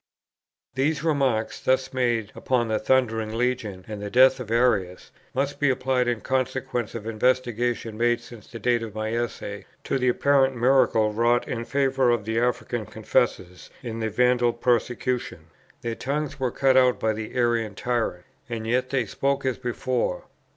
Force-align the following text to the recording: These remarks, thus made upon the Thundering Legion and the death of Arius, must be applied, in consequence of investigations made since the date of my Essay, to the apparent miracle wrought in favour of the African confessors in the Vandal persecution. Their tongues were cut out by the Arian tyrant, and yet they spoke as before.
These 0.73 1.03
remarks, 1.03 1.59
thus 1.61 1.93
made 1.93 2.31
upon 2.33 2.67
the 2.69 2.79
Thundering 2.79 3.37
Legion 3.37 3.85
and 3.87 4.01
the 4.01 4.09
death 4.09 4.39
of 4.39 4.49
Arius, 4.49 5.11
must 5.35 5.59
be 5.59 5.69
applied, 5.69 6.07
in 6.07 6.21
consequence 6.21 6.95
of 6.95 7.05
investigations 7.05 7.99
made 7.99 8.19
since 8.19 8.47
the 8.47 8.57
date 8.57 8.81
of 8.81 8.95
my 8.95 9.13
Essay, 9.13 9.67
to 9.83 9.99
the 9.99 10.09
apparent 10.09 10.55
miracle 10.55 11.13
wrought 11.13 11.47
in 11.47 11.65
favour 11.65 12.09
of 12.09 12.25
the 12.25 12.39
African 12.39 12.87
confessors 12.87 13.69
in 13.83 13.99
the 13.99 14.09
Vandal 14.09 14.53
persecution. 14.53 15.51
Their 15.81 15.93
tongues 15.93 16.39
were 16.39 16.49
cut 16.49 16.75
out 16.75 16.99
by 16.99 17.13
the 17.13 17.35
Arian 17.35 17.75
tyrant, 17.75 18.25
and 18.49 18.65
yet 18.65 18.89
they 18.89 19.05
spoke 19.05 19.45
as 19.45 19.59
before. 19.59 20.23